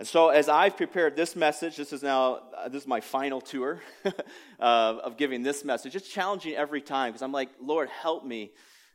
[0.00, 3.40] And so, as I've prepared this message, this is now uh, this is my final
[3.40, 4.10] tour uh,
[4.58, 5.94] of giving this message.
[5.94, 8.50] It's challenging every time because I'm like, Lord, help me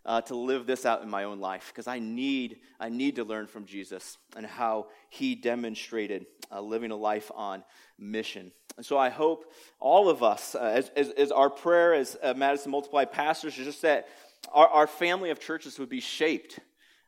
[0.06, 3.24] uh, to live this out in my own life because I need I need to
[3.24, 7.64] learn from Jesus and how He demonstrated uh, living a life on
[8.02, 8.52] mission.
[8.78, 9.46] And so I hope
[9.80, 13.66] all of us, uh, as, as, as, our prayer as uh, Madison Multiply pastors, is
[13.66, 14.08] just that
[14.52, 16.60] our, our family of churches would be shaped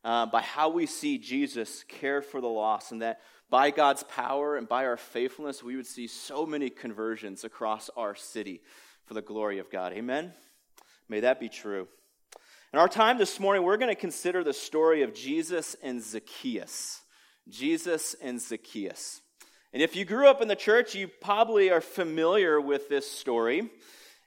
[0.04, 4.58] uh, by how we see Jesus care for the lost, and that by God's power
[4.58, 8.62] and by our faithfulness, we would see so many conversions across our city
[9.06, 9.94] for the glory of God.
[9.94, 10.34] Amen?
[11.08, 11.88] May that be true.
[12.74, 17.02] In our time this morning, we're going to consider the story of Jesus and Zacchaeus.
[17.48, 19.22] Jesus and Zacchaeus.
[19.74, 23.72] And if you grew up in the church, you probably are familiar with this story.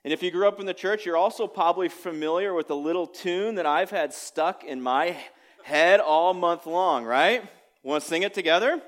[0.02, 3.06] And if you grew up in the church, you're also probably familiar with a little
[3.06, 5.16] tune that I've had stuck in my
[5.62, 7.48] head all month long, right?
[7.84, 8.82] Want to sing it together?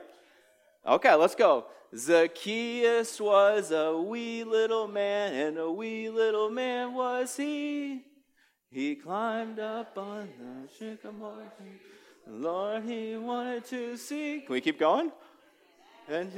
[0.84, 1.66] Okay, let's go.
[1.96, 8.02] Zacchaeus was a wee little man, and a wee little man was he.
[8.70, 11.80] He climbed up on the sycamore tree.
[12.26, 14.40] Lord, he wanted to see.
[14.40, 15.12] Can we keep going?
[16.10, 16.32] And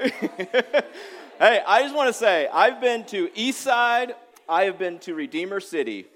[1.38, 4.14] hey, I just want to say, I've been to Eastside,
[4.48, 6.06] I have been to Redeemer City,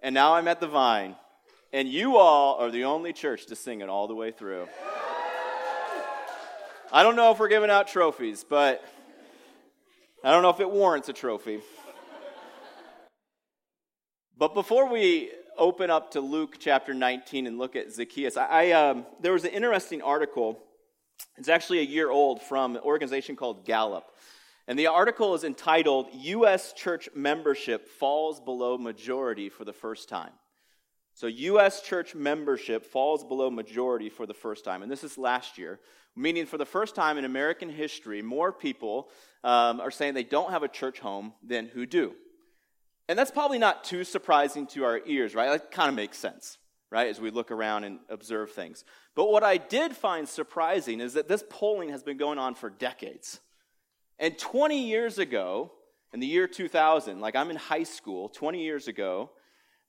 [0.00, 1.16] and now I'm at the Vine.
[1.72, 4.68] And you all are the only church to sing it all the way through.
[6.92, 8.84] I don't know if we're giving out trophies, but
[10.24, 11.58] I don't know if it warrants a trophy.
[14.38, 18.70] but before we open up to Luke chapter 19 and look at Zacchaeus, I, I
[18.70, 20.60] um, there was an interesting article.
[21.38, 24.04] It's actually a year old from an organization called Gallup.
[24.68, 26.72] And the article is entitled U.S.
[26.72, 30.30] Church Membership Falls Below Majority for the First Time.
[31.14, 31.82] So, U.S.
[31.82, 34.82] church membership falls below majority for the first time.
[34.82, 35.78] And this is last year,
[36.16, 39.10] meaning for the first time in American history, more people
[39.44, 42.14] um, are saying they don't have a church home than who do.
[43.08, 45.50] And that's probably not too surprising to our ears, right?
[45.50, 46.58] That kind of makes sense,
[46.90, 48.84] right, as we look around and observe things.
[49.14, 52.70] But what I did find surprising is that this polling has been going on for
[52.70, 53.40] decades.
[54.18, 55.72] And 20 years ago,
[56.12, 59.30] in the year 2000, like I'm in high school, 20 years ago,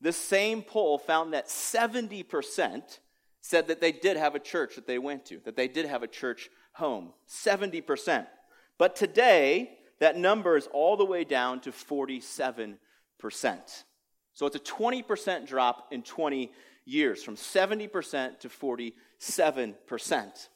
[0.01, 2.99] this same poll found that 70%
[3.41, 6.01] said that they did have a church that they went to, that they did have
[6.03, 7.13] a church home.
[7.29, 8.25] 70%.
[8.83, 12.75] But today, that number is all the way down to 47%.
[14.33, 16.51] So it's a 20% drop in 20
[16.83, 20.49] years, from 70% to 47%.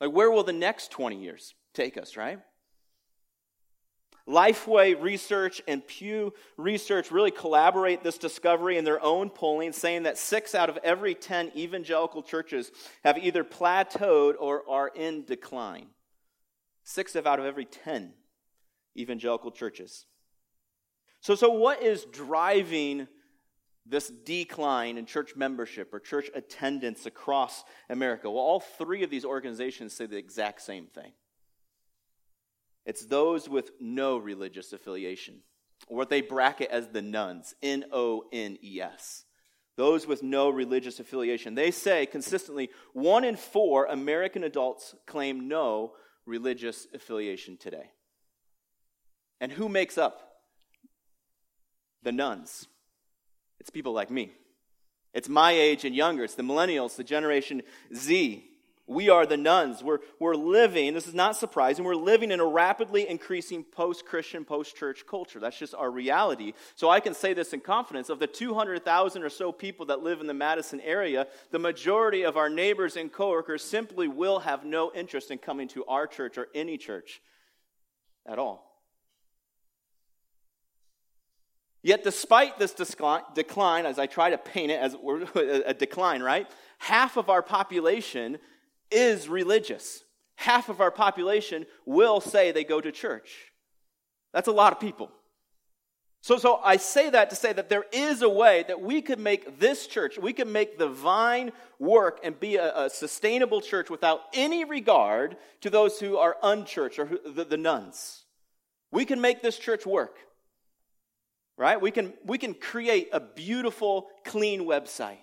[0.00, 2.40] Like, where will the next 20 years take us, right?
[4.26, 10.16] Lifeway Research and Pew Research really collaborate this discovery in their own polling, saying that
[10.16, 12.72] six out of every 10 evangelical churches
[13.04, 15.88] have either plateaued or are in decline.
[16.84, 18.12] Six out of every 10
[18.96, 20.06] evangelical churches.
[21.20, 23.08] So, so what is driving
[23.86, 28.30] this decline in church membership or church attendance across America?
[28.30, 31.12] Well, all three of these organizations say the exact same thing.
[32.84, 35.40] It's those with no religious affiliation,
[35.88, 39.24] or what they bracket as the nones, N O N E S.
[39.76, 41.54] Those with no religious affiliation.
[41.54, 45.94] They say consistently one in four American adults claim no
[46.26, 47.90] religious affiliation today.
[49.40, 50.38] And who makes up
[52.02, 52.66] the nones?
[53.60, 54.32] It's people like me.
[55.12, 56.24] It's my age and younger.
[56.24, 57.62] It's the millennials, the Generation
[57.94, 58.44] Z.
[58.86, 59.82] We are the nones.
[59.82, 64.44] We're, we're living, this is not surprising, we're living in a rapidly increasing post Christian,
[64.44, 65.40] post church culture.
[65.40, 66.52] That's just our reality.
[66.74, 70.20] So I can say this in confidence of the 200,000 or so people that live
[70.20, 74.92] in the Madison area, the majority of our neighbors and coworkers simply will have no
[74.92, 77.22] interest in coming to our church or any church
[78.26, 78.70] at all.
[81.82, 84.94] Yet, despite this decline, as I try to paint it as
[85.34, 86.50] a decline, right?
[86.78, 88.38] Half of our population
[88.94, 90.04] is religious.
[90.36, 93.52] Half of our population will say they go to church.
[94.32, 95.10] That's a lot of people.
[96.24, 99.18] So, so I say that to say that there is a way that we could
[99.18, 103.90] make this church, we could make the vine work and be a, a sustainable church
[103.90, 108.24] without any regard to those who are unchurched or who, the, the nones.
[108.90, 110.16] We can make this church work.
[111.58, 111.78] Right?
[111.78, 115.18] We can, we can create a beautiful, clean website.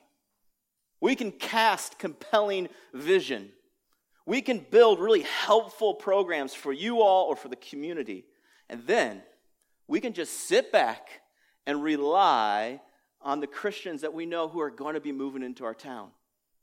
[1.01, 3.49] We can cast compelling vision.
[4.25, 8.25] We can build really helpful programs for you all or for the community.
[8.69, 9.21] And then
[9.87, 11.09] we can just sit back
[11.65, 12.81] and rely
[13.21, 16.09] on the Christians that we know who are going to be moving into our town.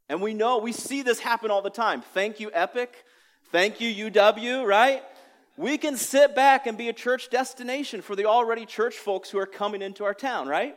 [0.08, 2.02] And we know, we see this happen all the time.
[2.14, 3.04] Thank you, Epic.
[3.52, 5.02] Thank you, UW, right?
[5.56, 9.38] We can sit back and be a church destination for the already church folks who
[9.38, 10.76] are coming into our town, right?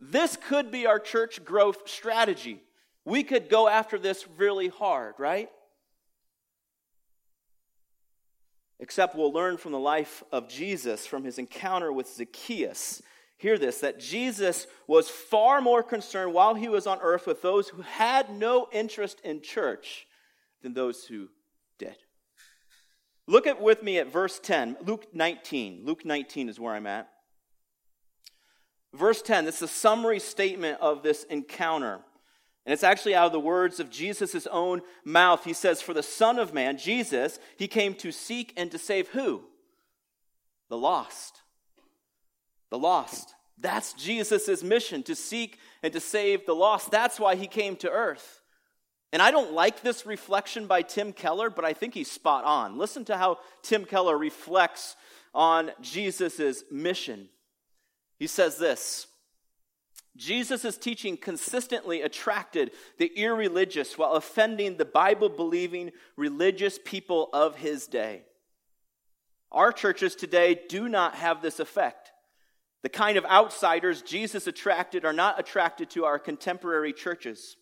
[0.00, 2.60] This could be our church growth strategy.
[3.04, 5.48] We could go after this really hard, right?
[8.80, 13.02] Except we'll learn from the life of Jesus, from his encounter with Zacchaeus.
[13.38, 17.68] Hear this that Jesus was far more concerned while he was on earth with those
[17.68, 20.06] who had no interest in church
[20.62, 21.28] than those who
[21.78, 21.96] did.
[23.26, 25.82] Look at with me at verse 10, Luke 19.
[25.84, 27.08] Luke 19 is where I'm at.
[28.94, 32.00] Verse 10, this is a summary statement of this encounter.
[32.68, 35.42] And it's actually out of the words of Jesus' own mouth.
[35.42, 39.08] He says, For the Son of Man, Jesus, he came to seek and to save
[39.08, 39.44] who?
[40.68, 41.40] The lost.
[42.68, 43.34] The lost.
[43.56, 46.90] That's Jesus' mission, to seek and to save the lost.
[46.90, 48.42] That's why he came to earth.
[49.14, 52.76] And I don't like this reflection by Tim Keller, but I think he's spot on.
[52.76, 54.94] Listen to how Tim Keller reflects
[55.32, 57.30] on Jesus' mission.
[58.18, 59.06] He says this
[60.18, 67.86] Jesus' teaching consistently attracted the irreligious while offending the Bible believing religious people of his
[67.86, 68.24] day.
[69.50, 72.10] Our churches today do not have this effect.
[72.82, 77.56] The kind of outsiders Jesus attracted are not attracted to our contemporary churches.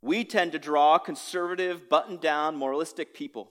[0.00, 3.50] We tend to draw conservative, button down, moralistic people.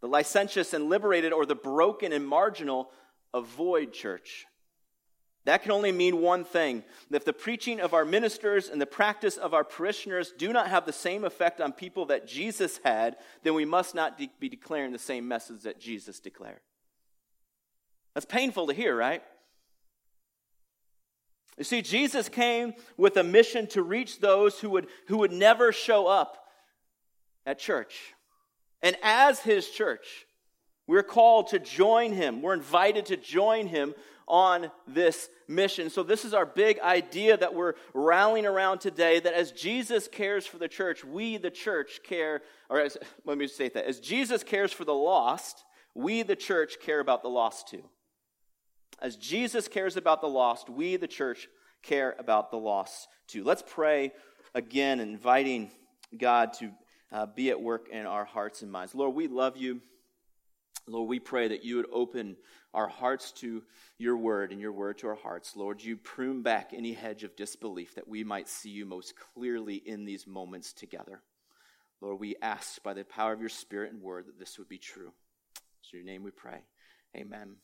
[0.00, 2.90] The licentious and liberated, or the broken and marginal,
[3.32, 4.46] avoid church.
[5.44, 6.84] That can only mean one thing.
[7.10, 10.86] If the preaching of our ministers and the practice of our parishioners do not have
[10.86, 14.92] the same effect on people that Jesus had, then we must not de- be declaring
[14.92, 16.60] the same message that Jesus declared.
[18.14, 19.22] That's painful to hear, right?
[21.58, 25.72] You see, Jesus came with a mission to reach those who would, who would never
[25.72, 26.46] show up
[27.44, 28.14] at church.
[28.82, 30.26] And as his church,
[30.86, 32.42] we're called to join him.
[32.42, 33.94] We're invited to join him
[34.26, 35.90] on this mission.
[35.90, 40.46] So, this is our big idea that we're rallying around today that as Jesus cares
[40.46, 43.86] for the church, we, the church, care, or as, let me say that.
[43.86, 45.64] As Jesus cares for the lost,
[45.94, 47.84] we, the church, care about the lost too.
[49.00, 51.48] As Jesus cares about the lost, we, the church,
[51.82, 53.44] care about the lost too.
[53.44, 54.12] Let's pray
[54.54, 55.70] again, inviting
[56.16, 56.70] God to
[57.12, 58.94] uh, be at work in our hearts and minds.
[58.94, 59.80] Lord, we love you.
[60.86, 62.36] Lord, we pray that you would open
[62.74, 63.62] our hearts to
[63.98, 65.56] your word and your word to our hearts.
[65.56, 69.76] Lord, you prune back any hedge of disbelief that we might see you most clearly
[69.76, 71.22] in these moments together.
[72.00, 74.78] Lord, we ask by the power of your spirit and word that this would be
[74.78, 75.12] true.
[75.92, 76.64] In your name we pray.
[77.16, 77.56] Amen.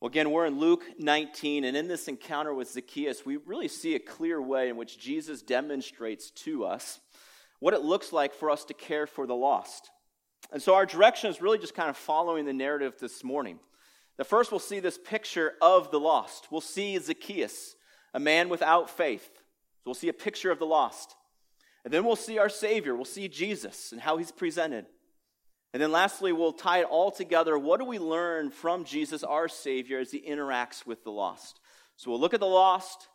[0.00, 3.94] Well, again, we're in Luke 19, and in this encounter with Zacchaeus, we really see
[3.94, 7.00] a clear way in which Jesus demonstrates to us
[7.60, 9.90] what it looks like for us to care for the lost.
[10.52, 13.58] And so our direction is really just kind of following the narrative this morning.
[14.16, 16.48] The first, we'll see this picture of the lost.
[16.50, 17.76] We'll see Zacchaeus,
[18.14, 19.28] a man without faith.
[19.34, 21.14] So we'll see a picture of the lost.
[21.84, 22.94] And then we'll see our Savior.
[22.94, 24.86] We'll see Jesus and how he's presented.
[25.72, 27.58] And then lastly, we'll tie it all together.
[27.58, 31.60] What do we learn from Jesus, our Savior, as he interacts with the lost?
[31.96, 33.08] So we'll look at the lost,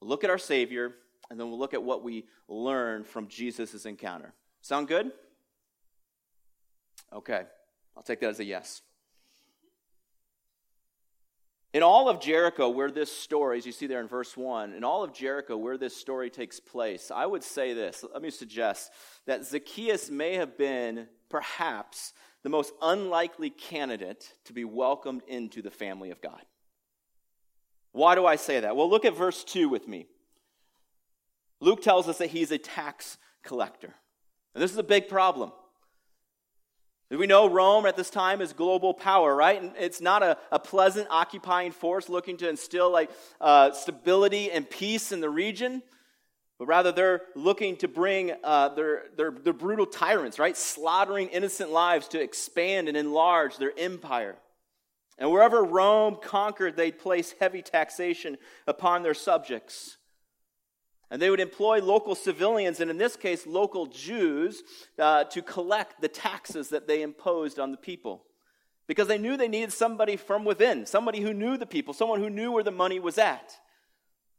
[0.00, 0.94] look at our Savior,
[1.30, 4.34] and then we'll look at what we learn from Jesus' encounter.
[4.60, 5.12] Sound good?
[7.14, 7.42] Okay,
[7.96, 8.82] I'll take that as a yes.
[11.72, 14.84] In all of Jericho, where this story, as you see there in verse 1, in
[14.84, 18.04] all of Jericho, where this story takes place, I would say this.
[18.12, 18.92] Let me suggest
[19.26, 22.12] that Zacchaeus may have been, perhaps,
[22.44, 26.42] the most unlikely candidate to be welcomed into the family of God.
[27.90, 28.76] Why do I say that?
[28.76, 30.06] Well, look at verse 2 with me.
[31.60, 33.94] Luke tells us that he's a tax collector.
[34.54, 35.50] And this is a big problem.
[37.10, 39.60] We know Rome at this time is global power, right?
[39.60, 44.68] And it's not a, a pleasant occupying force looking to instill like uh, stability and
[44.68, 45.82] peace in the region,
[46.58, 50.56] but rather they're looking to bring uh, their, their, their brutal tyrants, right?
[50.56, 54.36] Slaughtering innocent lives to expand and enlarge their empire.
[55.18, 59.98] And wherever Rome conquered, they'd place heavy taxation upon their subjects.
[61.10, 64.62] And they would employ local civilians, and in this case, local Jews,
[64.98, 68.24] uh, to collect the taxes that they imposed on the people.
[68.86, 72.30] Because they knew they needed somebody from within, somebody who knew the people, someone who
[72.30, 73.54] knew where the money was at.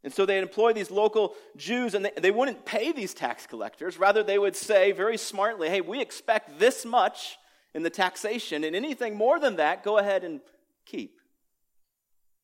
[0.03, 3.97] And so they'd employ these local Jews, and they, they wouldn't pay these tax collectors.
[3.97, 7.37] Rather, they would say very smartly, hey, we expect this much
[7.73, 10.41] in the taxation, and anything more than that, go ahead and
[10.85, 11.19] keep.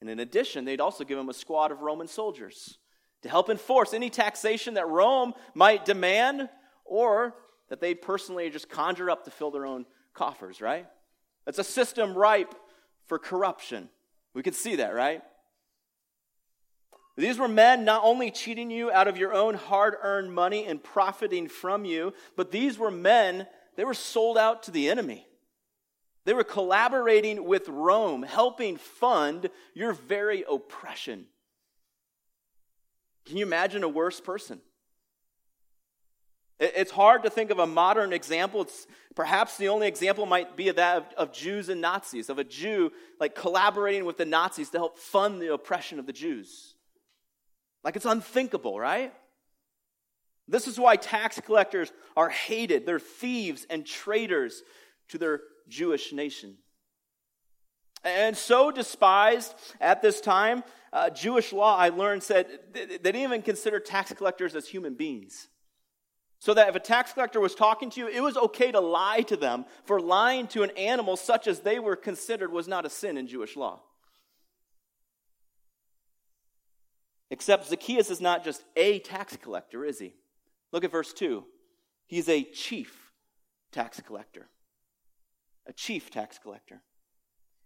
[0.01, 2.79] And in addition, they'd also give them a squad of Roman soldiers
[3.21, 6.49] to help enforce any taxation that Rome might demand
[6.85, 7.35] or
[7.69, 10.87] that they personally just conjure up to fill their own coffers, right?
[11.45, 12.53] That's a system ripe
[13.05, 13.89] for corruption.
[14.33, 15.21] We can see that, right?
[17.17, 20.81] These were men not only cheating you out of your own hard earned money and
[20.81, 25.27] profiting from you, but these were men, they were sold out to the enemy.
[26.23, 31.25] They were collaborating with Rome, helping fund your very oppression.
[33.25, 34.59] Can you imagine a worse person?
[36.59, 38.61] It's hard to think of a modern example.
[38.61, 38.85] It's
[39.15, 42.91] perhaps the only example might be that of, of, Jews and Nazis, of a Jew
[43.19, 46.75] like collaborating with the Nazis to help fund the oppression of the Jews.
[47.83, 49.11] Like it's unthinkable, right?
[50.47, 52.85] This is why tax collectors are hated.
[52.85, 54.61] They're thieves and traitors
[55.09, 56.57] to their Jewish nation.
[58.03, 60.63] And so despised at this time,
[60.93, 65.47] uh, Jewish law, I learned, said they didn't even consider tax collectors as human beings.
[66.39, 69.21] So that if a tax collector was talking to you, it was okay to lie
[69.27, 72.89] to them, for lying to an animal such as they were considered was not a
[72.89, 73.81] sin in Jewish law.
[77.29, 80.15] Except Zacchaeus is not just a tax collector, is he?
[80.71, 81.45] Look at verse 2.
[82.07, 83.11] He's a chief
[83.71, 84.49] tax collector
[85.67, 86.81] a chief tax collector.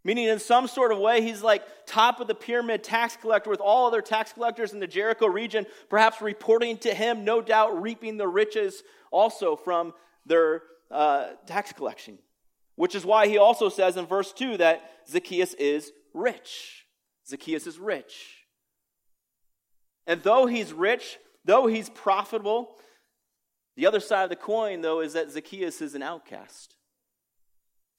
[0.05, 3.59] Meaning, in some sort of way, he's like top of the pyramid tax collector with
[3.59, 8.17] all other tax collectors in the Jericho region, perhaps reporting to him, no doubt reaping
[8.17, 9.93] the riches also from
[10.23, 12.19] their uh, tax collection.
[12.75, 16.85] Which is why he also says in verse 2 that Zacchaeus is rich.
[17.27, 18.45] Zacchaeus is rich.
[20.05, 22.75] And though he's rich, though he's profitable,
[23.75, 26.74] the other side of the coin, though, is that Zacchaeus is an outcast.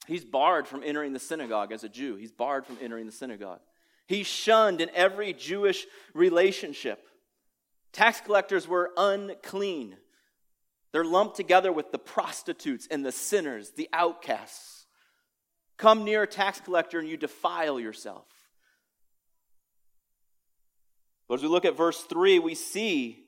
[0.06, 2.16] He's barred from entering the synagogue as a Jew.
[2.16, 3.60] He's barred from entering the synagogue.
[4.06, 5.84] He's shunned in every Jewish
[6.14, 7.04] relationship.
[7.92, 9.96] Tax collectors were unclean.
[10.92, 14.86] They're lumped together with the prostitutes and the sinners, the outcasts.
[15.76, 18.26] Come near a tax collector and you defile yourself.
[21.28, 23.24] But as we look at verse 3, we see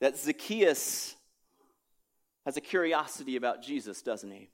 [0.00, 1.16] that Zacchaeus
[2.44, 4.48] has a curiosity about Jesus, doesn't he?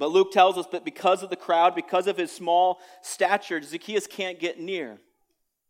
[0.00, 4.06] But Luke tells us that because of the crowd, because of his small stature, Zacchaeus
[4.06, 4.98] can't get near.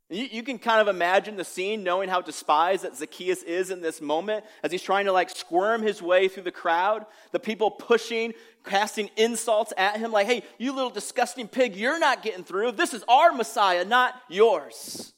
[0.09, 3.81] You, you, can kind of imagine the scene knowing how despised that Zacchaeus is in
[3.81, 7.73] this moment as he's trying to like squirm his way through the crowd, the people
[7.73, 8.33] pushing,
[8.65, 12.71] casting insults at him, like, hey, you little disgusting pig, you're not getting through.
[12.73, 15.13] This is our Messiah, not yours.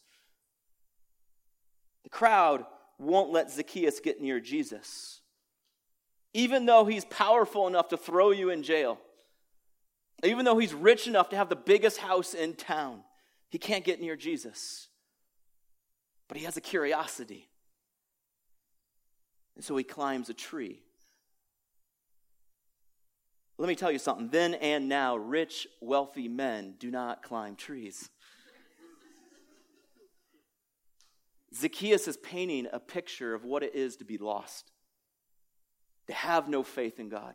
[2.05, 2.65] The crowd
[2.99, 5.22] won't let Zacchaeus get near Jesus
[6.35, 8.99] even though he's powerful enough to throw you in jail,
[10.25, 13.03] even though he's rich enough to have the biggest house in town,
[13.51, 14.89] he can't get near Jesus.
[16.29, 17.49] But he has a curiosity.
[19.57, 20.81] And so he climbs a tree.
[23.59, 24.29] Let me tell you something.
[24.29, 28.09] Then and now, rich, wealthy men do not climb trees.
[31.55, 34.72] Zacchaeus is painting a picture of what it is to be lost
[36.07, 37.35] to have no faith in God.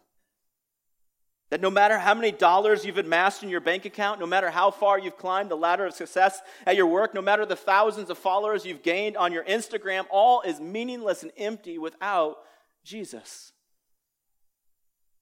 [1.50, 4.70] That no matter how many dollars you've amassed in your bank account, no matter how
[4.70, 8.18] far you've climbed the ladder of success at your work, no matter the thousands of
[8.18, 12.38] followers you've gained on your Instagram, all is meaningless and empty without
[12.84, 13.54] Jesus.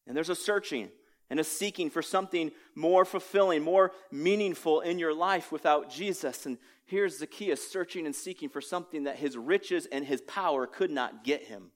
[0.07, 0.89] And there's a searching
[1.29, 6.47] and a seeking for something more fulfilling, more meaningful in your life without Jesus.
[6.47, 10.91] And here's Zacchaeus searching and seeking for something that his riches and his power could
[10.91, 11.71] not get him.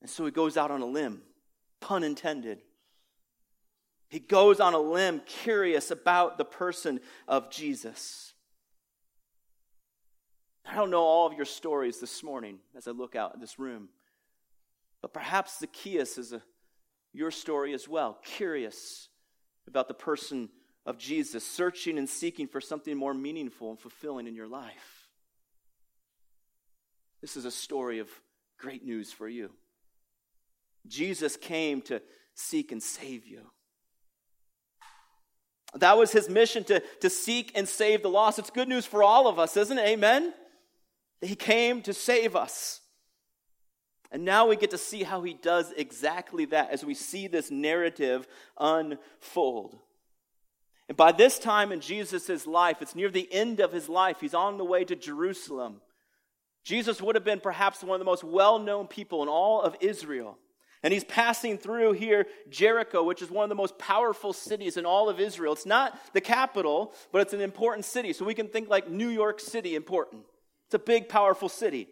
[0.00, 1.22] And so he goes out on a limb,
[1.80, 2.60] pun intended.
[4.08, 8.32] He goes on a limb curious about the person of Jesus.
[10.64, 13.58] I don't know all of your stories this morning as I look out at this
[13.58, 13.88] room,
[15.00, 16.42] but perhaps Zacchaeus is a
[17.12, 19.08] your story as well, curious
[19.66, 20.48] about the person
[20.86, 25.08] of Jesus, searching and seeking for something more meaningful and fulfilling in your life.
[27.20, 28.08] This is a story of
[28.58, 29.50] great news for you.
[30.88, 32.00] Jesus came to
[32.34, 33.42] seek and save you.
[35.74, 38.38] That was his mission to, to seek and save the lost.
[38.38, 39.86] It's good news for all of us, isn't it?
[39.86, 40.32] Amen?
[41.20, 42.80] He came to save us.
[44.10, 47.50] And now we get to see how he does exactly that as we see this
[47.50, 48.26] narrative
[48.58, 49.78] unfold.
[50.88, 54.18] And by this time in Jesus' life, it's near the end of his life.
[54.20, 55.82] He's on the way to Jerusalem.
[56.64, 59.76] Jesus would have been perhaps one of the most well known people in all of
[59.80, 60.38] Israel.
[60.82, 64.86] And he's passing through here Jericho, which is one of the most powerful cities in
[64.86, 65.52] all of Israel.
[65.52, 68.12] It's not the capital, but it's an important city.
[68.12, 70.22] So we can think like New York City important.
[70.66, 71.88] It's a big, powerful city.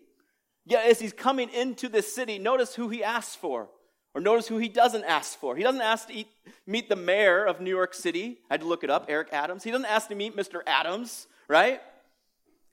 [0.65, 3.69] Yet as he's coming into this city, notice who he asks for.
[4.15, 5.57] Or notice who he doesn't ask for.
[5.57, 6.29] He doesn't ask to eat,
[6.67, 8.39] meet the mayor of New York City.
[8.51, 9.63] I had to look it up, Eric Adams.
[9.63, 10.63] He doesn't ask to meet Mr.
[10.67, 11.83] Adams, right?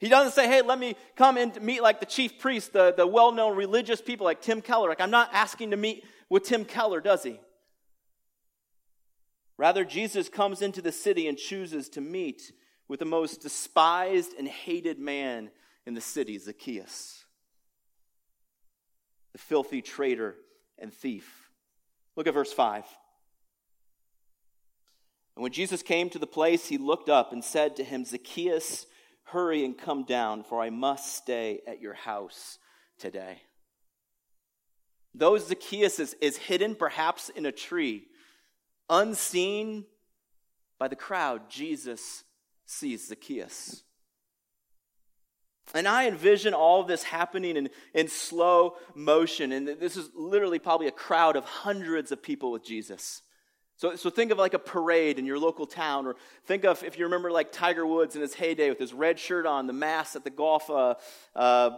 [0.04, 3.08] He doesn't say, hey, let me come and meet like the chief priest, the, the
[3.08, 4.90] well known religious people like Tim Keller.
[4.90, 7.40] Like, I'm not asking to meet with Tim Keller, does he?
[9.58, 12.52] Rather, Jesus comes into the city and chooses to meet
[12.90, 15.50] with the most despised and hated man
[15.86, 17.24] in the city, Zacchaeus,
[19.32, 20.36] the filthy traitor
[20.78, 21.50] and thief.
[22.18, 22.84] Look at verse 5.
[25.38, 28.86] And when Jesus came to the place, he looked up and said to him, Zacchaeus,
[29.34, 32.60] hurry and come down, for I must stay at your house
[33.00, 33.42] today.
[35.16, 38.06] Though Zacchaeus is, is hidden perhaps in a tree,
[38.90, 39.86] unseen
[40.80, 42.24] by the crowd, Jesus
[42.66, 43.84] sees Zacchaeus.
[45.74, 49.52] And I envision all of this happening in, in slow motion.
[49.52, 53.22] And this is literally probably a crowd of hundreds of people with Jesus.
[53.76, 56.16] So, so think of like a parade in your local town, or
[56.46, 59.46] think of if you remember like Tiger Woods in his heyday with his red shirt
[59.46, 60.96] on, the mask at the golf uh,
[61.36, 61.72] uh,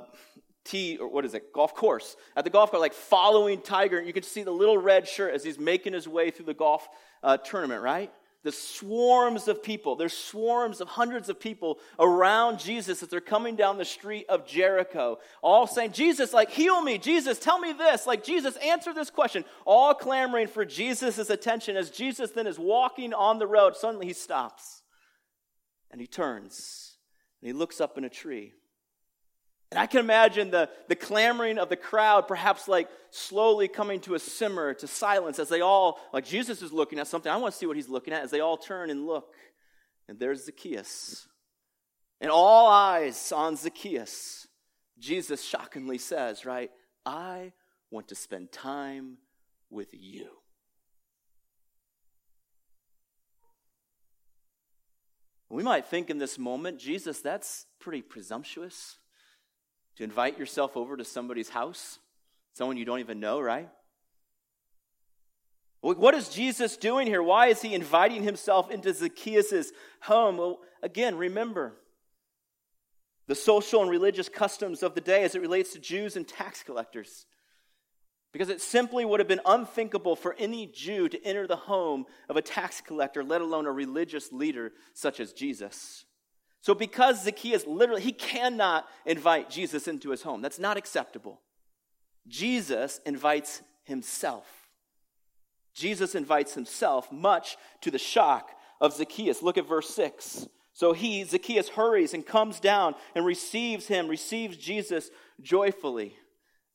[0.65, 2.15] tee, or what is it, golf course.
[2.36, 5.43] At the golf course, like following Tiger, you can see the little red shirt as
[5.43, 6.88] he's making his way through the golf
[7.24, 8.12] uh, tournament, right?
[8.46, 9.96] The swarms of people.
[9.96, 14.46] There's swarms of hundreds of people around Jesus as they're coming down the street of
[14.46, 17.00] Jericho, all saying, Jesus, like, heal me.
[17.00, 18.06] Jesus, tell me this.
[18.06, 19.46] Like, Jesus, answer this question.
[19.66, 23.76] All clamoring for Jesus' attention as Jesus then is walking on the road.
[23.76, 24.84] Suddenly he stops
[25.90, 26.98] and he turns
[27.42, 28.54] and he looks up in a tree.
[29.76, 34.16] And I can imagine the, the clamoring of the crowd, perhaps like slowly coming to
[34.16, 37.30] a simmer, to silence, as they all, like Jesus is looking at something.
[37.30, 39.36] I want to see what he's looking at, as they all turn and look.
[40.08, 41.28] And there's Zacchaeus.
[42.22, 44.48] And all eyes on Zacchaeus.
[44.98, 46.72] Jesus shockingly says, right,
[47.06, 47.52] I
[47.92, 49.18] want to spend time
[49.70, 50.30] with you.
[55.50, 59.00] We might think in this moment, Jesus, that's pretty presumptuous
[59.98, 62.00] to invite yourself over to somebody's house,
[62.54, 63.70] someone you don't even know, right?
[65.82, 67.22] What is Jesus doing here?
[67.22, 70.38] Why is he inviting himself into Zacchaeus' home?
[70.38, 71.74] Well, again, remember
[73.28, 76.64] the social and religious customs of the day as it relates to Jews and tax
[76.64, 77.26] collectors.
[78.32, 82.36] Because it simply would have been unthinkable for any Jew to enter the home of
[82.36, 86.05] a tax collector, let alone a religious leader such as Jesus.
[86.65, 90.41] So, because Zacchaeus literally, he cannot invite Jesus into his home.
[90.41, 91.39] That's not acceptable.
[92.28, 94.47] Jesus invites himself.
[95.75, 98.49] Jesus invites himself, much to the shock
[98.82, 99.43] of Zacchaeus.
[99.43, 100.47] Look at verse 6.
[100.73, 105.12] So he, Zacchaeus, hurries and comes down and receives him, receives Jesus
[105.43, 106.15] joyfully.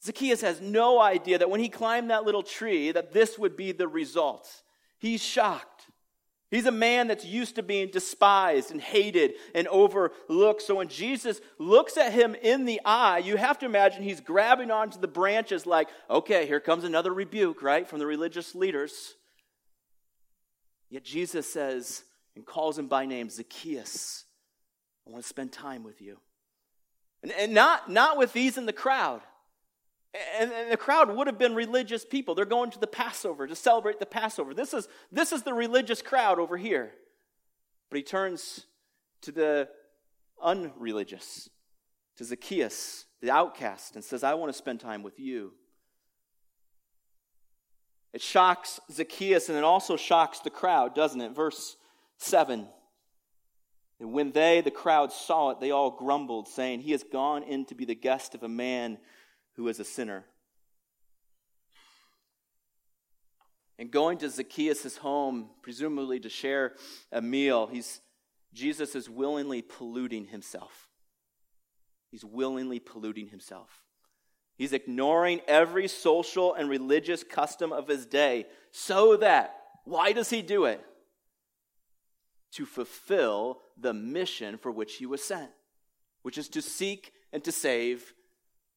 [0.05, 3.73] Zacchaeus has no idea that when he climbed that little tree, that this would be
[3.73, 4.49] the result.
[5.01, 5.70] He's shocked.
[6.51, 10.63] He's a man that's used to being despised and hated and overlooked.
[10.63, 14.71] So when Jesus looks at him in the eye, you have to imagine he's grabbing
[14.71, 19.15] onto the branches, like, okay, here comes another rebuke, right, from the religious leaders.
[20.89, 22.03] Yet Jesus says
[22.35, 24.25] and calls him by name, Zacchaeus,
[25.07, 26.19] I want to spend time with you.
[27.23, 29.21] And, and not, not with these in the crowd.
[30.39, 32.35] And, and, the crowd would have been religious people.
[32.35, 34.55] They're going to the Passover to celebrate the Passover.
[34.55, 36.93] This is, this is the religious crowd over here.
[37.91, 38.67] But he turns
[39.23, 39.69] to the
[40.43, 41.49] unreligious,
[42.17, 45.53] to Zacchaeus, the outcast, and says, I want to spend time with you.
[48.13, 51.33] It shocks Zacchaeus and it also shocks the crowd, doesn't it?
[51.33, 51.77] Verse
[52.19, 52.67] 7.
[54.01, 57.67] And when they, the crowd, saw it, they all grumbled, saying, He has gone in
[57.67, 58.99] to be the guest of a man
[59.57, 60.25] who is a sinner.
[63.81, 66.75] and going to Zacchaeus' home, presumably to share
[67.11, 68.03] a meal, he's,
[68.53, 70.91] Jesus is willingly polluting himself.
[72.11, 73.83] He's willingly polluting himself.
[74.59, 80.43] He's ignoring every social and religious custom of his day so that, why does he
[80.43, 80.85] do it?
[82.57, 85.53] To fulfill the mission for which he was sent,
[86.21, 88.13] which is to seek and to save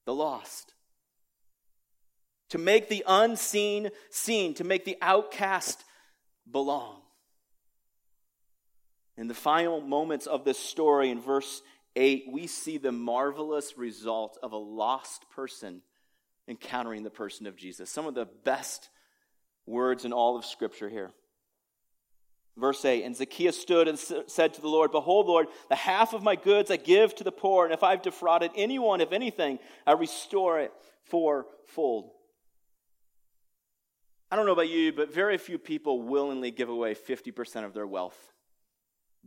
[0.06, 0.74] the lost
[2.54, 5.84] to make the unseen seen, to make the outcast
[6.52, 7.02] belong.
[9.18, 11.64] In the final moments of this story, in verse
[11.96, 15.82] 8, we see the marvelous result of a lost person
[16.48, 17.90] encountering the person of Jesus.
[17.90, 18.88] Some of the best
[19.66, 21.10] words in all of Scripture here.
[22.58, 26.24] Verse 8 And Zacchaeus stood and said to the Lord, Behold, Lord, the half of
[26.24, 29.94] my goods I give to the poor, and if I've defrauded anyone of anything, I
[29.94, 30.72] restore it
[31.06, 32.12] fourfold.
[34.32, 37.86] I don't know about you, but very few people willingly give away 50% of their
[37.86, 38.18] wealth.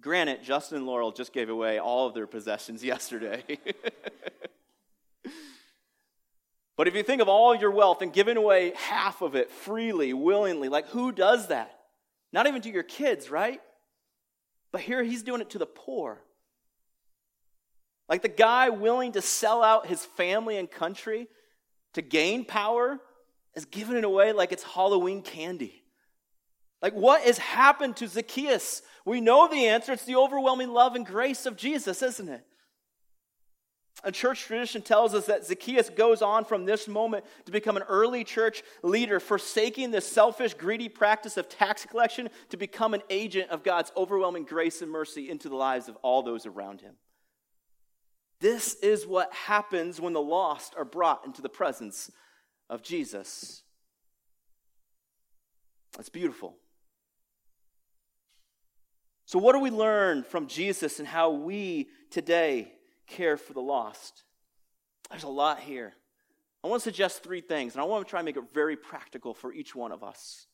[0.01, 3.45] Granted, Justin Laurel just gave away all of their possessions yesterday.
[6.77, 10.13] but if you think of all your wealth and giving away half of it freely,
[10.13, 11.76] willingly, like who does that?
[12.33, 13.61] Not even to your kids, right?
[14.73, 16.23] But here he's doing it to the poor.
[18.09, 21.29] Like the guy willing to sell out his family and country
[21.95, 22.99] to gain power
[23.55, 25.83] is giving it away like it's Halloween candy.
[26.83, 28.83] Like, what has happened to Zacchaeus?
[29.05, 29.93] We know the answer.
[29.93, 32.45] It's the overwhelming love and grace of Jesus, isn't it?
[34.05, 37.83] A church tradition tells us that Zacchaeus goes on from this moment to become an
[37.85, 43.51] early church leader, forsaking the selfish, greedy practice of tax collection to become an agent
[43.51, 46.95] of God's overwhelming grace and mercy into the lives of all those around him.
[48.41, 52.11] This is what happens when the lost are brought into the presence
[52.69, 53.63] of Jesus.
[55.97, 56.55] That's beautiful.
[59.25, 62.73] So, what do we learn from Jesus and how we today
[63.07, 64.25] care for the lost?
[65.11, 65.95] There's a lot here.
[66.65, 68.77] I want to suggest three things, and I want to try and make it very
[68.77, 70.47] practical for each one of us.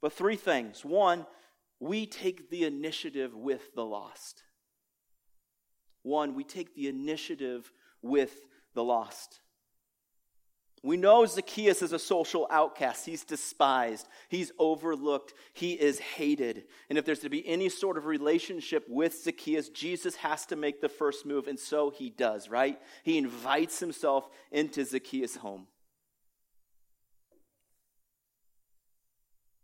[0.00, 0.84] But three things.
[0.84, 1.26] One,
[1.78, 4.42] we take the initiative with the lost.
[6.02, 7.70] One, we take the initiative
[8.02, 8.32] with
[8.74, 9.40] the lost.
[10.86, 13.04] We know Zacchaeus is a social outcast.
[13.04, 14.06] He's despised.
[14.28, 15.34] He's overlooked.
[15.52, 16.62] He is hated.
[16.88, 20.80] And if there's to be any sort of relationship with Zacchaeus, Jesus has to make
[20.80, 21.48] the first move.
[21.48, 22.80] And so he does, right?
[23.02, 25.66] He invites himself into Zacchaeus' home.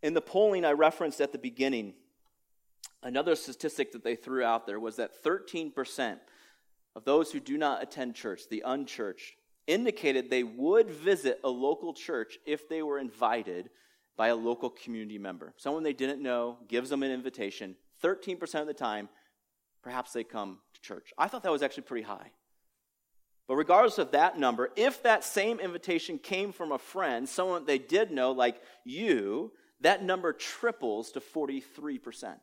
[0.02, 1.94] In the polling I referenced at the beginning,
[3.00, 6.18] another statistic that they threw out there was that 13%
[6.96, 11.94] of those who do not attend church, the unchurched, indicated they would visit a local
[11.94, 13.70] church if they were invited
[14.16, 15.54] by a local community member.
[15.56, 17.76] Someone they didn't know gives them an invitation.
[18.02, 19.08] 13% of the time,
[19.82, 21.12] perhaps they come to church.
[21.16, 22.30] I thought that was actually pretty high.
[23.48, 27.78] But regardless of that number, if that same invitation came from a friend, someone they
[27.78, 32.36] did know, like you, that number triples to 43%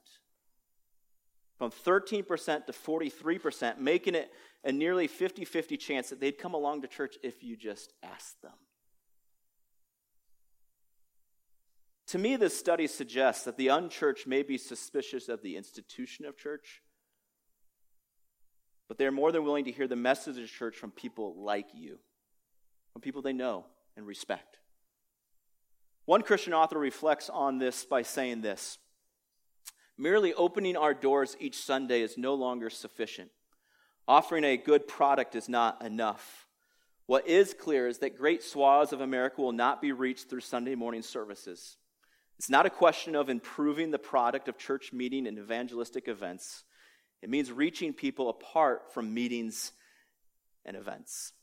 [1.60, 4.32] from 13% to 43%, making it
[4.64, 8.42] a nearly 50 50 chance that they'd come along to church if you just asked
[8.42, 8.54] them.
[12.08, 16.38] To me, this study suggests that the unchurched may be suspicious of the institution of
[16.38, 16.82] church,
[18.88, 22.00] but they're more than willing to hear the message of church from people like you,
[22.94, 24.58] from people they know and respect.
[26.06, 28.80] One Christian author reflects on this by saying this
[30.02, 33.32] Merely opening our doors each Sunday is no longer sufficient.
[34.08, 36.48] Offering a good product is not enough.
[37.06, 40.76] What is clear is that great swaths of America will not be reached through Sunday
[40.76, 41.76] morning services.
[42.38, 46.64] It's not a question of improving the product of church meeting and evangelistic events.
[47.22, 49.74] It means reaching people apart from meetings
[50.64, 51.34] and events.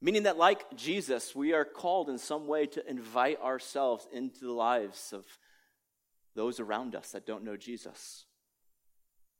[0.00, 4.52] Meaning that, like Jesus, we are called in some way to invite ourselves into the
[4.52, 5.26] lives of
[6.34, 8.24] those around us that don't know Jesus.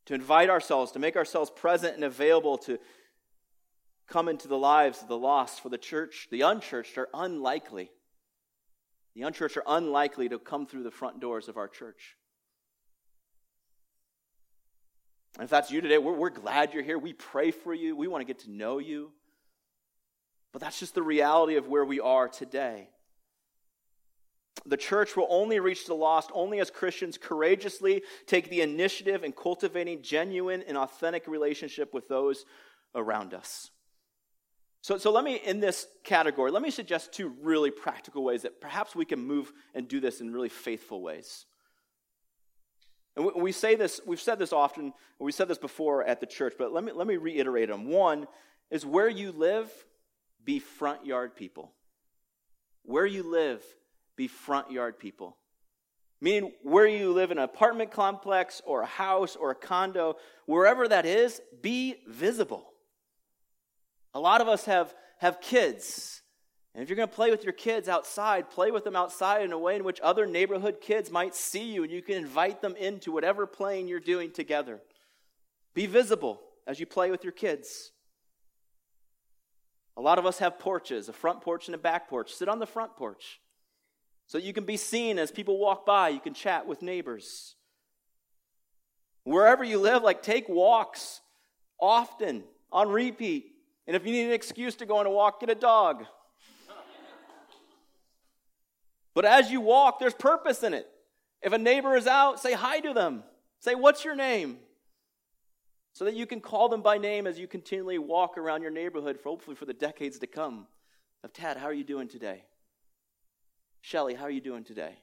[0.06, 2.78] To invite ourselves, to make ourselves present and available to
[4.08, 6.28] come into the lives of the lost for the church.
[6.30, 7.90] The unchurched are unlikely.
[9.14, 12.16] The unchurched are unlikely to come through the front doors of our church.
[15.36, 16.98] And if that's you today, we're, we're glad you're here.
[16.98, 17.94] We pray for you.
[17.94, 19.12] We want to get to know you.
[20.52, 22.88] But that's just the reality of where we are today.
[24.66, 29.32] The church will only reach the lost only as Christians courageously take the initiative in
[29.32, 32.44] cultivating genuine and authentic relationship with those
[32.94, 33.70] around us.
[34.82, 38.60] So, so let me, in this category, let me suggest two really practical ways that
[38.60, 41.44] perhaps we can move and do this in really faithful ways.
[43.16, 46.26] And we, we say this, we've said this often, we said this before at the
[46.26, 47.88] church, but let me, let me reiterate them.
[47.88, 48.26] One
[48.70, 49.70] is where you live,
[50.44, 51.72] be front yard people.
[52.82, 53.62] Where you live,
[54.20, 55.38] be front yard people.
[56.20, 60.86] Meaning, where you live in an apartment complex or a house or a condo, wherever
[60.86, 62.66] that is, be visible.
[64.12, 66.20] A lot of us have, have kids.
[66.74, 69.52] And if you're going to play with your kids outside, play with them outside in
[69.52, 72.76] a way in which other neighborhood kids might see you and you can invite them
[72.76, 74.82] into whatever playing you're doing together.
[75.72, 77.90] Be visible as you play with your kids.
[79.96, 82.34] A lot of us have porches, a front porch and a back porch.
[82.34, 83.40] Sit on the front porch
[84.30, 86.10] so you can be seen as people walk by.
[86.10, 87.56] You can chat with neighbors.
[89.24, 91.20] Wherever you live, like take walks
[91.80, 93.46] often on repeat.
[93.88, 96.04] And if you need an excuse to go on a walk, get a dog.
[99.14, 100.86] but as you walk, there's purpose in it.
[101.42, 103.24] If a neighbor is out, say hi to them.
[103.58, 104.58] Say, What's your name?
[105.92, 109.18] So that you can call them by name as you continually walk around your neighborhood,
[109.18, 110.68] for hopefully for the decades to come.
[111.24, 112.44] Of Tad, how are you doing today?
[113.80, 114.94] Shelly, how are you doing today?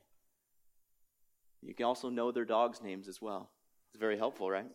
[1.62, 3.50] You can also know their dogs' names as well.
[3.90, 4.68] It's very helpful, right?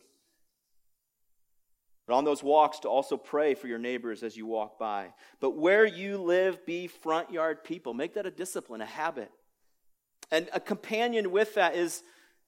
[2.07, 5.13] But on those walks, to also pray for your neighbors as you walk by.
[5.41, 7.95] But where you live, be front yard people.
[7.95, 9.31] Make that a discipline, a habit.
[10.31, 12.03] And a companion with that is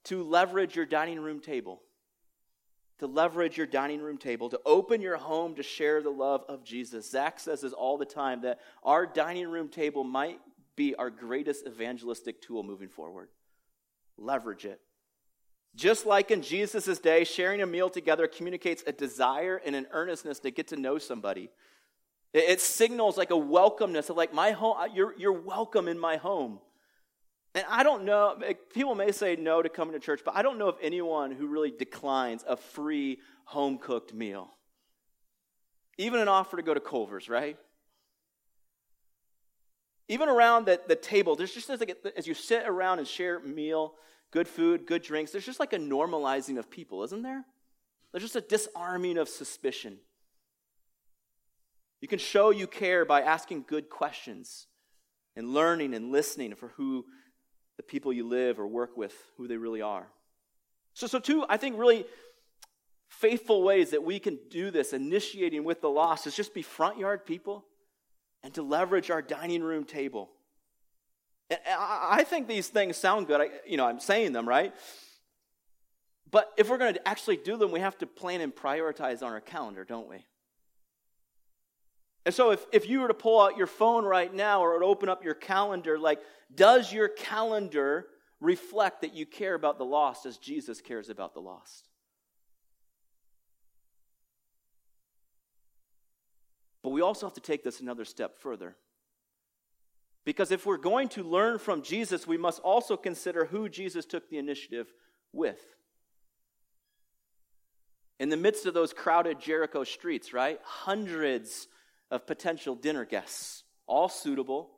[0.04, 1.80] to leverage your dining room table.
[2.98, 6.64] To leverage your dining room table, to open your home to share the love of
[6.64, 7.10] Jesus.
[7.10, 10.40] Zach says this all the time that our dining room table might
[10.76, 13.28] be our greatest evangelistic tool moving forward.
[14.16, 14.80] Leverage it.
[15.74, 20.38] Just like in Jesus' day, sharing a meal together communicates a desire and an earnestness
[20.40, 21.50] to get to know somebody.
[22.32, 26.58] It, signals like a welcomeness of like my home, you're, you're welcome in my home.
[27.54, 28.36] And I don't know,
[28.72, 31.46] people may say no to coming to church, but I don't know of anyone who
[31.46, 34.50] really declines a free home cooked meal.
[35.96, 37.56] Even an offer to go to Culver's, right?
[40.08, 43.94] Even around the, the table, there's just like as you sit around and share meal,
[44.30, 47.44] good food, good drinks, there's just like a normalizing of people, isn't there?
[48.12, 49.98] There's just a disarming of suspicion.
[52.00, 54.66] You can show you care by asking good questions
[55.36, 57.06] and learning and listening for who
[57.76, 60.06] the people you live or work with, who they really are.
[60.92, 62.04] So, so two, I think, really
[63.08, 66.98] faithful ways that we can do this, initiating with the lost, is just be front
[66.98, 67.64] yard people
[68.44, 70.30] and to leverage our dining room table.
[71.50, 73.40] And I think these things sound good.
[73.40, 74.72] I, you know, I'm saying them, right?
[76.30, 79.32] But if we're going to actually do them, we have to plan and prioritize on
[79.32, 80.24] our calendar, don't we?
[82.26, 85.08] And so if, if you were to pull out your phone right now or open
[85.08, 86.20] up your calendar, like,
[86.54, 88.06] does your calendar
[88.40, 91.88] reflect that you care about the lost as Jesus cares about the lost?
[96.84, 98.76] But we also have to take this another step further.
[100.26, 104.28] Because if we're going to learn from Jesus, we must also consider who Jesus took
[104.28, 104.92] the initiative
[105.32, 105.60] with.
[108.20, 110.60] In the midst of those crowded Jericho streets, right?
[110.62, 111.68] Hundreds
[112.10, 114.70] of potential dinner guests, all suitable.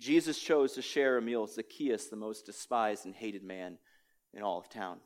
[0.00, 3.78] Jesus chose to share a meal with Zacchaeus, the most despised and hated man
[4.34, 4.98] in all of town.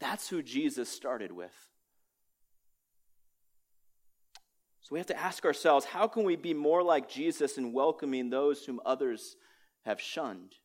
[0.00, 1.52] That's who Jesus started with.
[4.90, 8.28] So we have to ask ourselves how can we be more like Jesus in welcoming
[8.28, 9.36] those whom others
[9.84, 10.56] have shunned?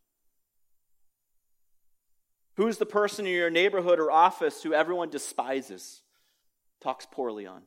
[2.55, 6.01] Who's the person in your neighborhood or office who everyone despises,
[6.81, 7.61] talks poorly on?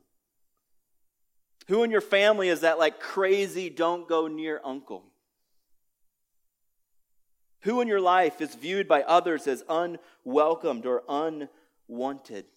[1.69, 5.05] Who in your family is that like crazy, don't go near uncle?
[7.61, 12.47] Who in your life is viewed by others as unwelcomed or unwanted?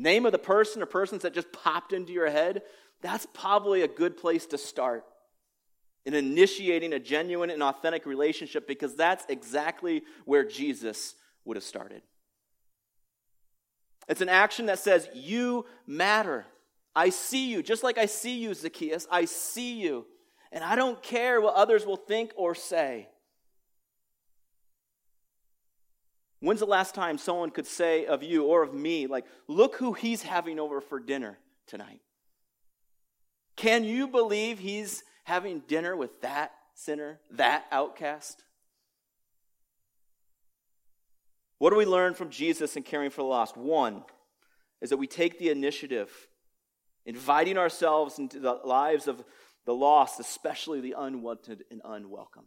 [0.00, 2.62] Name of the person or persons that just popped into your head,
[3.02, 5.04] that's probably a good place to start
[6.04, 12.02] in initiating a genuine and authentic relationship because that's exactly where Jesus would have started.
[14.08, 16.46] It's an action that says, You matter.
[16.96, 17.62] I see you.
[17.62, 20.06] Just like I see you, Zacchaeus, I see you.
[20.50, 23.08] And I don't care what others will think or say.
[26.40, 29.92] When's the last time someone could say of you or of me, like, look who
[29.92, 32.00] he's having over for dinner tonight?
[33.56, 38.42] Can you believe he's having dinner with that sinner, that outcast?
[41.58, 43.54] What do we learn from Jesus in caring for the lost?
[43.54, 44.02] One
[44.80, 46.10] is that we take the initiative
[47.04, 49.22] inviting ourselves into the lives of
[49.66, 52.46] the lost, especially the unwanted and unwelcomed.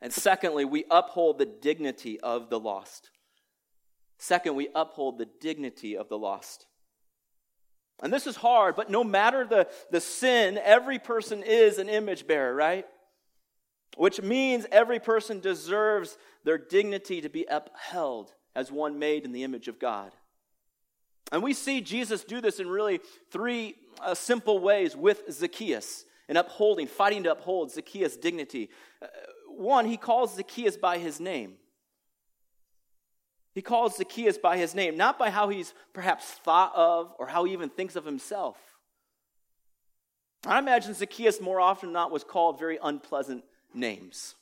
[0.00, 3.10] And secondly, we uphold the dignity of the lost.
[4.18, 6.66] Second, we uphold the dignity of the lost.
[8.02, 12.26] And this is hard, but no matter the, the sin, every person is an image
[12.26, 12.86] bearer, right?
[13.96, 19.44] Which means every person deserves their dignity to be upheld as one made in the
[19.44, 20.12] image of God.
[21.32, 26.36] And we see Jesus do this in really three uh, simple ways with Zacchaeus in
[26.36, 28.68] upholding, fighting to uphold Zacchaeus' dignity.
[29.02, 29.06] Uh,
[29.48, 31.54] one, he calls Zacchaeus by his name.
[33.54, 37.44] He calls Zacchaeus by his name, not by how he's perhaps thought of or how
[37.44, 38.58] he even thinks of himself.
[40.44, 44.34] I imagine Zacchaeus more often than not was called very unpleasant names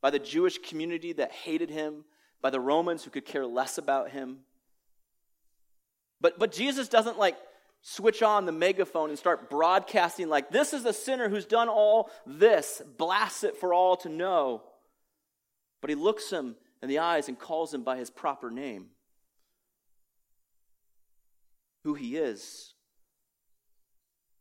[0.00, 2.04] by the Jewish community that hated him,
[2.42, 4.40] by the Romans who could care less about him.
[6.20, 7.36] But, but Jesus doesn't like
[7.82, 12.10] switch on the megaphone and start broadcasting like this is a sinner who's done all
[12.26, 14.62] this blast it for all to know.
[15.80, 18.86] But he looks him in the eyes and calls him by his proper name.
[21.84, 22.74] Who he is.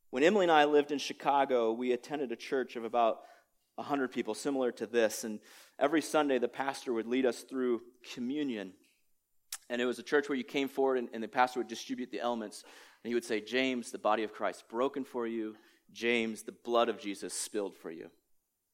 [0.10, 3.19] When emily and i lived in chicago we attended a church of about
[3.75, 5.39] 100 people similar to this and
[5.78, 7.82] every sunday the pastor would lead us through
[8.15, 8.73] communion
[9.69, 12.12] and it was a church where you came forward and, and the pastor would distribute
[12.12, 12.63] the elements
[13.03, 15.55] and he would say, James, the body of Christ broken for you.
[15.93, 18.10] James, the blood of Jesus spilled for you.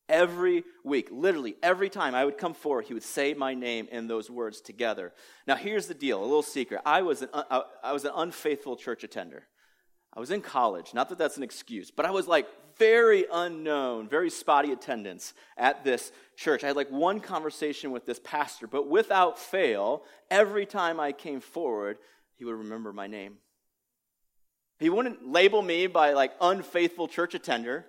[0.07, 4.09] Every week, literally every time I would come forward, he would say my name and
[4.09, 5.13] those words together.
[5.47, 6.81] Now, here's the deal a little secret.
[6.85, 9.43] I was an, uh, I was an unfaithful church attender.
[10.15, 10.93] I was in college.
[10.93, 12.47] Not that that's an excuse, but I was like
[12.77, 16.63] very unknown, very spotty attendance at this church.
[16.63, 21.41] I had like one conversation with this pastor, but without fail, every time I came
[21.41, 21.97] forward,
[22.37, 23.37] he would remember my name.
[24.79, 27.85] He wouldn't label me by like unfaithful church attender.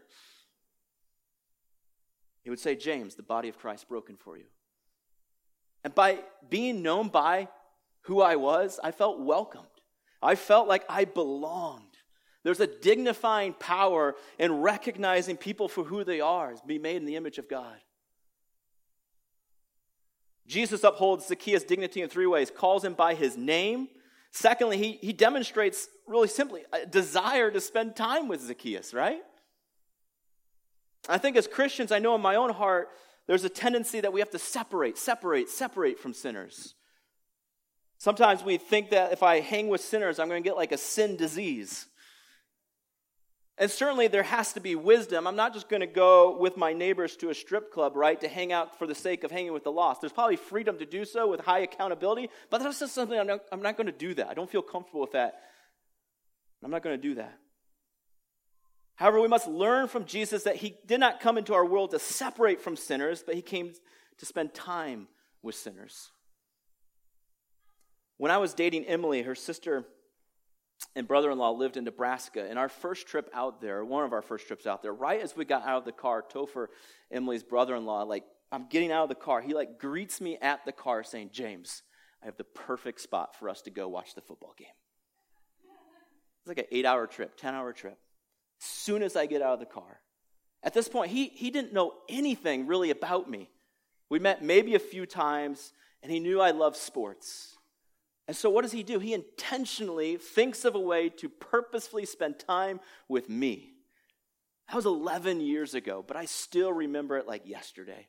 [2.42, 4.44] He would say, James, the body of Christ broken for you.
[5.82, 7.48] And by being known by
[8.02, 9.66] who I was, I felt welcomed.
[10.22, 11.82] I felt like I belonged.
[12.46, 17.16] There's a dignifying power in recognizing people for who they are, be made in the
[17.16, 17.76] image of God.
[20.46, 23.88] Jesus upholds Zacchaeus' dignity in three ways calls him by his name,
[24.36, 29.22] Secondly, he, he demonstrates really simply a desire to spend time with Zacchaeus, right?
[31.08, 32.90] I think as Christians, I know in my own heart,
[33.26, 36.74] there's a tendency that we have to separate, separate, separate from sinners.
[37.96, 40.76] Sometimes we think that if I hang with sinners, I'm going to get like a
[40.76, 41.86] sin disease.
[43.58, 45.26] And certainly there has to be wisdom.
[45.26, 48.28] I'm not just going to go with my neighbors to a strip club, right, to
[48.28, 50.02] hang out for the sake of hanging with the lost.
[50.02, 53.40] There's probably freedom to do so with high accountability, but that's just something I'm not,
[53.50, 54.28] I'm not going to do that.
[54.28, 55.40] I don't feel comfortable with that.
[56.62, 57.38] I'm not going to do that.
[58.96, 61.98] However, we must learn from Jesus that he did not come into our world to
[61.98, 63.72] separate from sinners, but he came
[64.18, 65.08] to spend time
[65.42, 66.10] with sinners.
[68.18, 69.84] When I was dating Emily, her sister
[70.94, 72.46] and brother in law lived in Nebraska.
[72.48, 75.36] And our first trip out there, one of our first trips out there, right as
[75.36, 76.66] we got out of the car, Topher,
[77.10, 79.40] Emily's brother in law, like, I'm getting out of the car.
[79.40, 81.82] He like greets me at the car saying, James,
[82.22, 84.68] I have the perfect spot for us to go watch the football game.
[86.40, 87.98] It's like an eight hour trip, 10 hour trip.
[88.60, 90.00] As soon as I get out of the car.
[90.62, 93.50] At this point, he, he didn't know anything really about me.
[94.08, 97.55] We met maybe a few times, and he knew I loved sports.
[98.28, 98.98] And so, what does he do?
[98.98, 103.72] He intentionally thinks of a way to purposefully spend time with me.
[104.68, 108.08] That was 11 years ago, but I still remember it like yesterday.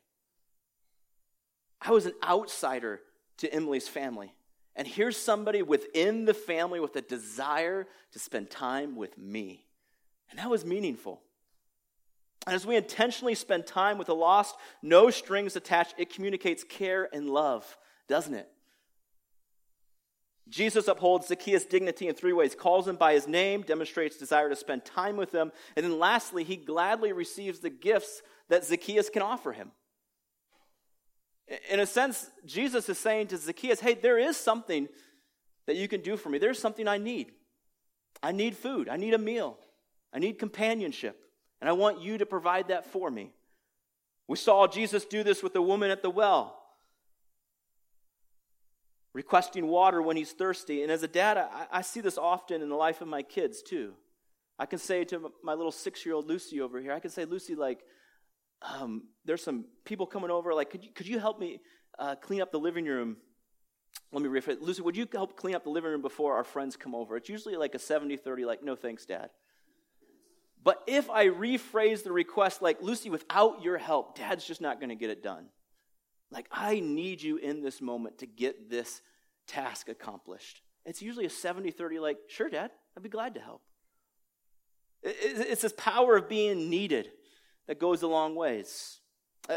[1.80, 3.00] I was an outsider
[3.38, 4.34] to Emily's family.
[4.74, 9.66] And here's somebody within the family with a desire to spend time with me.
[10.30, 11.22] And that was meaningful.
[12.46, 17.08] And as we intentionally spend time with the lost, no strings attached, it communicates care
[17.12, 17.76] and love,
[18.08, 18.48] doesn't it?
[20.48, 24.56] Jesus upholds Zacchaeus' dignity in three ways calls him by his name, demonstrates desire to
[24.56, 29.22] spend time with him, and then lastly, he gladly receives the gifts that Zacchaeus can
[29.22, 29.72] offer him.
[31.70, 34.88] In a sense, Jesus is saying to Zacchaeus, Hey, there is something
[35.66, 36.38] that you can do for me.
[36.38, 37.32] There's something I need.
[38.22, 39.58] I need food, I need a meal,
[40.12, 41.20] I need companionship,
[41.60, 43.32] and I want you to provide that for me.
[44.26, 46.57] We saw Jesus do this with the woman at the well
[49.18, 50.84] requesting water when he's thirsty.
[50.84, 53.62] And as a dad, I, I see this often in the life of my kids
[53.62, 53.94] too.
[54.60, 57.24] I can say to my little six year old Lucy over here, I can say,
[57.24, 57.80] Lucy, like,
[58.62, 60.54] um, there's some people coming over.
[60.54, 61.60] Like, could you, could you help me
[61.98, 63.16] uh, clean up the living room
[64.12, 64.58] let me rephrase.
[64.60, 67.16] Lucy, would you help clean up the living room before our friends come over?
[67.16, 69.30] It's usually like a 70 30, like, no thanks, Dad.
[70.62, 74.90] But if I rephrase the request like, Lucy, without your help, Dad's just not going
[74.90, 75.46] to get it done.
[76.30, 79.00] Like, I need you in this moment to get this
[79.46, 80.60] task accomplished.
[80.84, 83.62] It's usually a 70 30, like, sure, Dad, I'd be glad to help.
[85.02, 87.10] It's this power of being needed
[87.66, 89.00] that goes a long ways.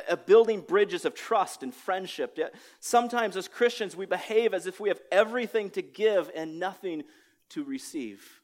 [0.08, 2.40] Of building bridges of trust and friendship.
[2.80, 7.04] Sometimes as Christians, we behave as if we have everything to give and nothing
[7.50, 8.42] to receive.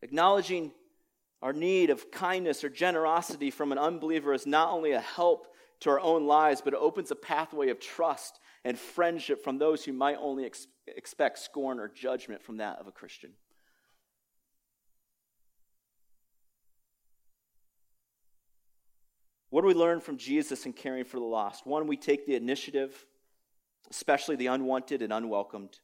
[0.00, 0.72] Acknowledging
[1.42, 5.48] our need of kindness or generosity from an unbeliever is not only a help
[5.80, 9.84] to our own lives, but it opens a pathway of trust and friendship from those
[9.84, 13.32] who might only ex- expect scorn or judgment from that of a Christian.
[19.50, 21.66] What do we learn from Jesus in caring for the lost?
[21.66, 23.04] One, we take the initiative,
[23.90, 25.80] especially the unwanted and unwelcomed.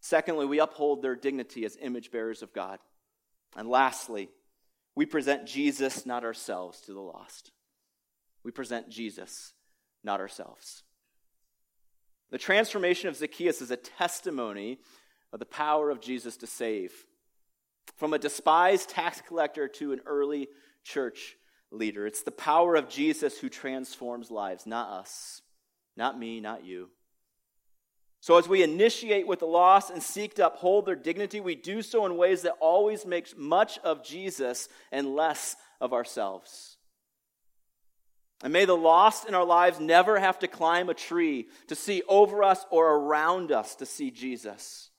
[0.00, 2.78] Secondly, we uphold their dignity as image bearers of God.
[3.56, 4.28] And lastly,
[5.00, 7.52] we present Jesus, not ourselves, to the lost.
[8.44, 9.54] We present Jesus,
[10.04, 10.82] not ourselves.
[12.30, 14.78] The transformation of Zacchaeus is a testimony
[15.32, 16.92] of the power of Jesus to save.
[17.96, 20.48] From a despised tax collector to an early
[20.84, 21.36] church
[21.70, 22.06] leader.
[22.06, 25.40] It's the power of Jesus who transforms lives, not us,
[25.96, 26.90] not me, not you.
[28.22, 31.80] So, as we initiate with the lost and seek to uphold their dignity, we do
[31.80, 36.76] so in ways that always makes much of Jesus and less of ourselves.
[38.42, 42.02] And may the lost in our lives never have to climb a tree to see
[42.08, 44.90] over us or around us to see Jesus.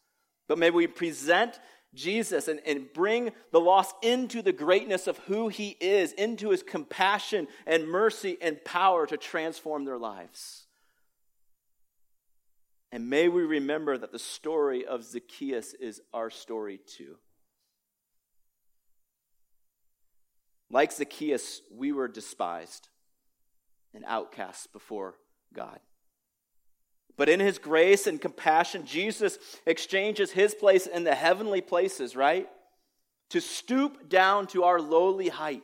[0.47, 1.59] But may we present
[1.93, 6.63] Jesus and, and bring the lost into the greatness of who he is, into his
[6.63, 10.60] compassion and mercy and power to transform their lives.
[12.91, 17.17] And may we remember that the story of Zacchaeus is our story too.
[20.69, 22.89] Like Zacchaeus, we were despised
[23.93, 25.15] and outcasts before
[25.53, 25.79] God.
[27.17, 32.47] But in his grace and compassion, Jesus exchanges his place in the heavenly places, right?
[33.31, 35.63] To stoop down to our lowly height,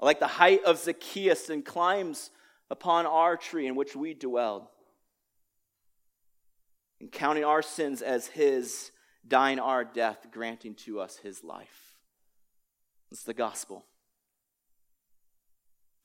[0.00, 2.30] like the height of Zacchaeus, and climbs
[2.70, 4.66] upon our tree in which we dwelled.
[7.00, 8.90] And counting our sins as his,
[9.26, 11.94] dying our death, granting to us his life.
[13.10, 13.84] It's the gospel.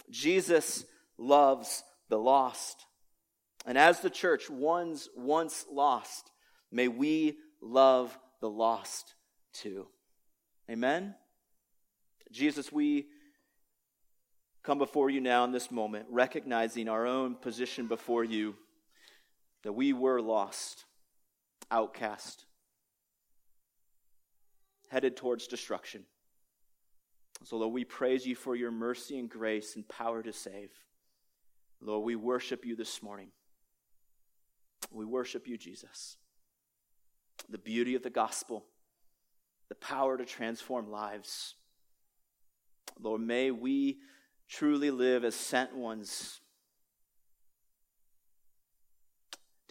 [0.09, 0.85] Jesus
[1.17, 2.85] loves the lost.
[3.65, 6.31] And as the church, ones once lost,
[6.71, 9.13] may we love the lost
[9.53, 9.87] too.
[10.69, 11.15] Amen?
[12.31, 13.07] Jesus, we
[14.63, 18.55] come before you now in this moment, recognizing our own position before you,
[19.63, 20.85] that we were lost,
[21.69, 22.45] outcast,
[24.89, 26.03] headed towards destruction.
[27.43, 30.69] So, Lord, we praise you for your mercy and grace and power to save.
[31.81, 33.29] Lord, we worship you this morning.
[34.91, 36.17] We worship you, Jesus.
[37.49, 38.65] The beauty of the gospel,
[39.69, 41.55] the power to transform lives.
[42.99, 43.97] Lord, may we
[44.47, 46.41] truly live as sent ones,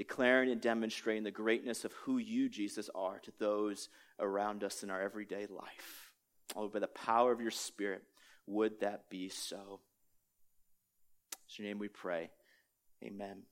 [0.01, 4.89] declaring and demonstrating the greatness of who you, Jesus, are to those around us in
[4.89, 6.11] our everyday life.
[6.57, 8.03] Lord, by the power of your Spirit,
[8.47, 9.81] would that be so?
[11.35, 12.31] In your name we pray.
[13.05, 13.43] Amen.